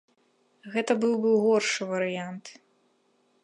Гэта 0.75 0.95
быў 1.03 1.13
бы 1.25 1.33
горшы 1.43 1.81
варыянт. 1.93 2.45